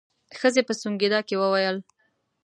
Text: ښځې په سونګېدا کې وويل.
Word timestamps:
ښځې 0.39 0.61
په 0.67 0.73
سونګېدا 0.81 1.19
کې 1.27 1.35
وويل. 1.41 1.77